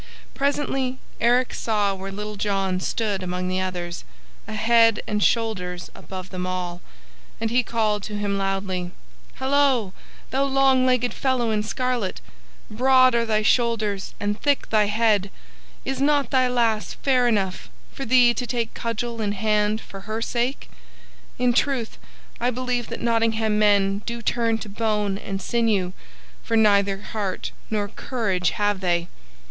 [0.33, 4.03] Presently Eric saw where Little John stood among the others,
[4.47, 6.81] a head and shoulders above them all,
[7.39, 8.89] and he called to him loudly,
[9.35, 9.93] "Halloa,
[10.31, 12.19] thou long legged fellow in scarlet!
[12.67, 15.29] Broad are thy shoulders and thick thy head;
[15.85, 20.19] is not thy lass fair enough for thee to take cudgel in hand for her
[20.19, 20.67] sake?
[21.37, 21.99] In truth,
[22.39, 25.93] I believe that Nottingham men do turn to bone and sinew,
[26.43, 29.07] for neither heart nor courage have they!